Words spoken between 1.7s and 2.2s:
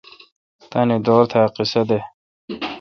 دہ۔